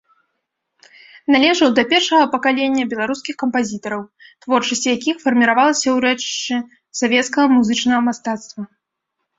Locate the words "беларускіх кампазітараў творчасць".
2.95-4.85